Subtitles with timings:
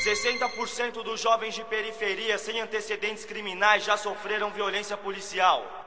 [0.00, 5.79] 60% dos jovens de periferia sem antecedentes criminais já sofreram violência policial.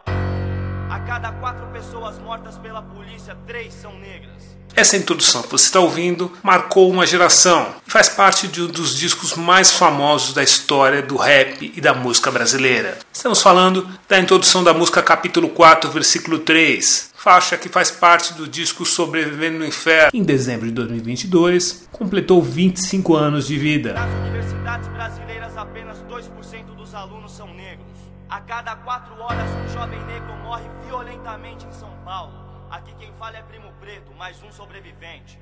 [0.90, 4.54] A cada quatro pessoas mortas pela polícia, três são negras.
[4.76, 8.98] Essa introdução que você está ouvindo marcou uma geração e faz parte de um dos
[8.98, 12.98] discos mais famosos da história do rap e da música brasileira.
[13.12, 18.48] Estamos falando da introdução da música capítulo 4, versículo 3, faixa que faz parte do
[18.48, 20.10] disco Sobrevivendo no Inferno.
[20.12, 23.94] Em dezembro de 2022, completou 25 anos de vida.
[23.94, 27.93] Nas universidades brasileiras, apenas 2% dos alunos são negros.
[28.34, 32.34] A cada quatro horas, um jovem negro morre violentamente em São Paulo.
[32.68, 35.40] Aqui quem fala é Primo Preto, mais um sobrevivente.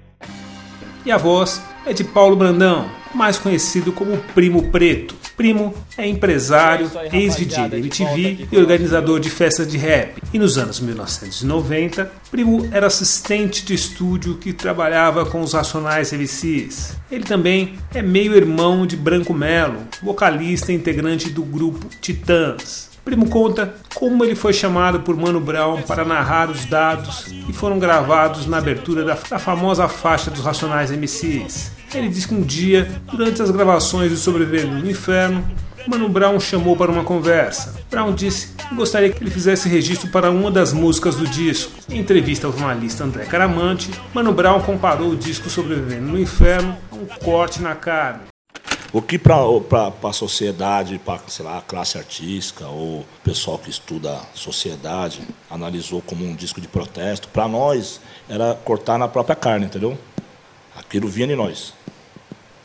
[1.06, 5.16] E a voz é de Paulo Brandão, mais conhecido como Primo Preto.
[5.36, 10.22] Primo é empresário, ex-DJ da MTV e organizador de festas de rap.
[10.32, 16.96] E nos anos 1990, Primo era assistente de estúdio que trabalhava com os Racionais MCs.
[17.12, 22.91] Ele também é meio-irmão de Branco Melo, vocalista e integrante do grupo Titãs.
[23.04, 27.80] Primo conta como ele foi chamado por Mano Brown para narrar os dados que foram
[27.80, 31.72] gravados na abertura da, da famosa faixa dos Racionais MCs.
[31.94, 35.46] Ele diz que um dia, durante as gravações de Sobrevivendo no Inferno,
[35.88, 37.76] Mano Brown chamou para uma conversa.
[37.90, 41.72] Brown disse que gostaria que ele fizesse registro para uma das músicas do disco.
[41.90, 46.96] Em entrevista ao jornalista André Caramante, Mano Brown comparou o disco Sobrevivendo no Inferno a
[46.96, 48.22] um corte na carne.
[48.94, 49.38] O que para
[50.04, 51.22] a sociedade, para
[51.58, 57.48] a classe artística ou pessoal que estuda sociedade analisou como um disco de protesto, para
[57.48, 59.98] nós era cortar na própria carne, entendeu?
[60.76, 61.74] Aquilo vinha de nós.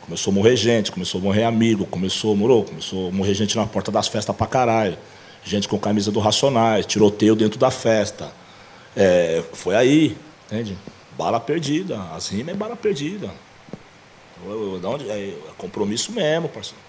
[0.01, 3.65] Começou a morrer gente, começou a morrer amigo, começou, morou, começou a morrer gente na
[3.65, 4.97] porta das festas para caralho.
[5.45, 8.29] Gente com camisa do Racionais, tiroteio dentro da festa.
[8.97, 10.77] É, foi aí, entende?
[11.17, 13.31] Bala perdida, as rimas é bala perdida.
[14.79, 15.09] De onde?
[15.09, 16.79] É compromisso mesmo, parceiro.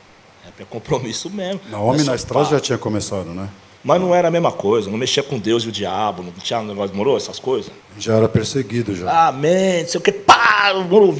[0.58, 1.60] É compromisso mesmo.
[1.70, 3.48] Na Homem na Estrada já tinha começado, né?
[3.84, 6.60] Mas não era a mesma coisa, não mexia com Deus e o diabo, não tinha
[6.60, 7.70] negócio, morou essas coisas?
[7.98, 9.28] Já era perseguido já.
[9.28, 11.14] Amém, não sei o que, pá, morou,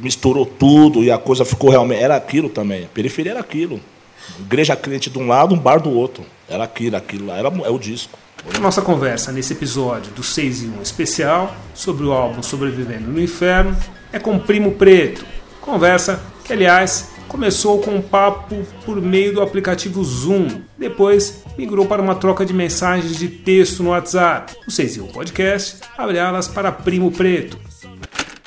[0.00, 2.02] misturou tudo e a coisa ficou realmente.
[2.02, 3.80] Era aquilo também, a periferia era aquilo.
[4.38, 6.24] Igreja crente de um lado, um bar do outro.
[6.48, 8.16] Era aquilo, aquilo lá, era é o disco.
[8.54, 13.20] A nossa conversa nesse episódio do 6 e 1 especial sobre o álbum Sobrevivendo no
[13.20, 13.76] Inferno
[14.12, 15.26] é com Primo Preto,
[15.66, 20.62] Conversa que, aliás, começou com um papo por meio do aplicativo Zoom.
[20.78, 24.54] Depois migrou para uma troca de mensagens de texto no WhatsApp.
[24.64, 27.65] O 6 Podcast abre alas para Primo Preto.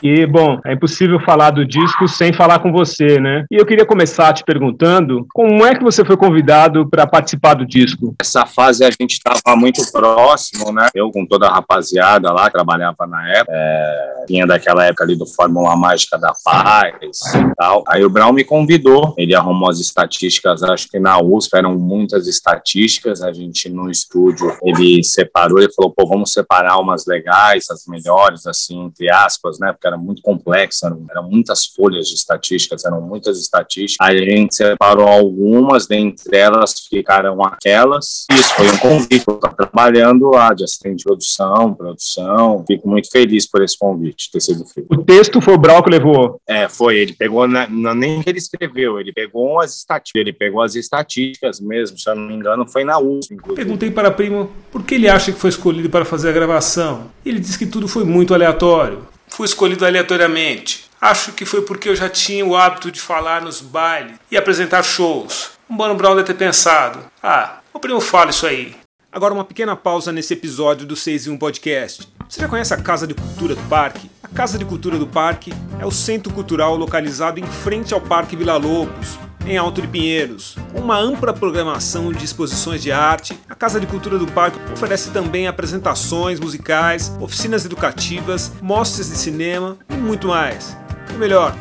[0.02, 3.46] E, bom, é impossível falar do disco sem falar com você, né?
[3.52, 7.66] E eu queria começar te perguntando como é que você foi convidado para participar do
[7.66, 8.16] disco?
[8.20, 10.88] Essa fase a gente estava muito próximo, né?
[10.96, 15.26] Eu com toda a rapaziada lá, trabalhava na época, é, tinha daquela época ali do
[15.26, 17.84] Fórmula Mágica da Paz e tal.
[17.88, 22.28] Aí o Brown me convidou, ele arrumou as estatísticas, acho que na USP eram muitas
[22.28, 27.86] estatísticas, a gente no estúdio, ele separou, ele falou, pô, vamos separar umas legais, as
[27.86, 29.72] melhores, assim, entre aspas, né?
[29.72, 34.08] Porque era muito complexa, eram, eram, muitas folhas de estatísticas, eram muitas estatísticas.
[34.08, 38.26] A gente separou algumas, dentre elas ficaram aquelas.
[38.32, 42.64] Isso foi um convite para estar trabalhando lá de assistente de produção, produção.
[42.68, 44.88] Fico muito feliz por esse convite ter sido feito.
[44.94, 46.40] O texto foi o Brau que levou?
[46.48, 46.98] É, foi.
[46.98, 50.76] Ele pegou, na, não, nem que ele escreveu, ele pegou as estatísticas, ele pegou as
[50.76, 53.34] estatísticas mesmo, se eu não me engano, foi na USP.
[53.34, 53.56] Inclusive.
[53.56, 57.10] Perguntei para Primo por que ele acha que foi escolhido para fazer a gravação.
[57.26, 59.09] Ele disse que tudo foi muito aleatório.
[59.40, 60.84] Fui escolhido aleatoriamente.
[61.00, 64.84] Acho que foi porque eu já tinha o hábito de falar nos bailes e apresentar
[64.84, 65.52] shows.
[65.70, 68.76] Um Mano Brown deve ter pensado: ah, o primo fala isso aí.
[69.10, 72.06] Agora uma pequena pausa nesse episódio do 6 e 1 Podcast.
[72.28, 74.12] Você já conhece a Casa de Cultura do Parque?
[74.22, 78.36] A Casa de Cultura do Parque é o centro cultural localizado em frente ao Parque
[78.36, 80.56] Vila Lobos, em Alto de Pinheiros.
[80.72, 85.12] Com uma ampla programação de exposições de arte, a Casa de Cultura do Parque oferece
[85.12, 90.78] também apresentações musicais, oficinas educativas, mostras de cinema e muito mais.
[91.14, 91.56] E melhor,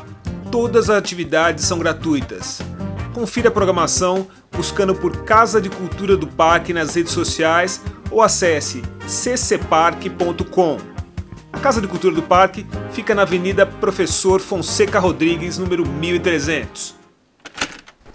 [0.51, 2.61] todas as atividades são gratuitas.
[3.15, 7.81] Confira a programação buscando por Casa de Cultura do Parque nas redes sociais
[8.11, 10.79] ou acesse ccparque.com.
[11.53, 16.98] A Casa de Cultura do Parque fica na Avenida Professor Fonseca Rodrigues, número 1300.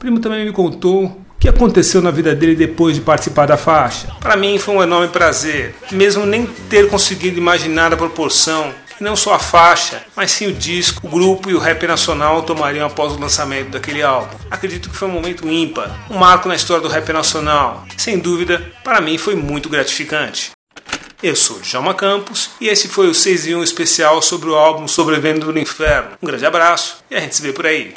[0.04, 4.10] Primo também me contou o que aconteceu na vida dele depois de participar da faixa.
[4.20, 9.16] Para mim foi um enorme prazer, mesmo nem ter conseguido imaginar a proporção que não
[9.16, 13.14] só a faixa, mas sim o disco, o grupo e o rap nacional tomariam após
[13.14, 14.36] o lançamento daquele álbum.
[14.52, 17.88] Acredito que foi um momento ímpar, um marco na história do rap nacional.
[17.96, 20.52] Sem dúvida, para mim foi muito gratificante.
[21.24, 24.86] Eu sou Djalma Campos e esse foi o 6 em 1 especial sobre o álbum
[24.86, 26.10] Sobrevivendo no Inferno.
[26.22, 27.94] Um grande abraço e a gente se vê por aí.